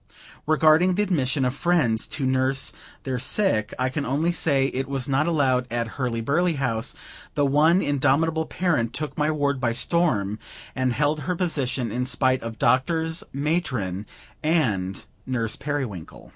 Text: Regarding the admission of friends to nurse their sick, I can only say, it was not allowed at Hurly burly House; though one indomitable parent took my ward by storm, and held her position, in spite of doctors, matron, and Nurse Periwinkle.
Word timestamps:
Regarding 0.47 0.95
the 0.95 1.03
admission 1.03 1.45
of 1.45 1.53
friends 1.53 2.07
to 2.07 2.25
nurse 2.25 2.73
their 3.03 3.19
sick, 3.19 3.71
I 3.77 3.89
can 3.89 4.03
only 4.03 4.31
say, 4.31 4.65
it 4.69 4.87
was 4.87 5.07
not 5.07 5.27
allowed 5.27 5.71
at 5.71 5.89
Hurly 5.89 6.21
burly 6.21 6.53
House; 6.53 6.95
though 7.35 7.45
one 7.45 7.83
indomitable 7.83 8.47
parent 8.47 8.93
took 8.95 9.15
my 9.15 9.29
ward 9.29 9.61
by 9.61 9.73
storm, 9.73 10.39
and 10.75 10.91
held 10.91 11.19
her 11.19 11.35
position, 11.35 11.91
in 11.91 12.07
spite 12.07 12.41
of 12.41 12.57
doctors, 12.57 13.23
matron, 13.31 14.07
and 14.41 15.05
Nurse 15.27 15.55
Periwinkle. 15.55 16.29